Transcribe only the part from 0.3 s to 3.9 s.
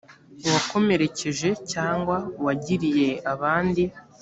uwakomerekeje cyangwa wagiriye abandi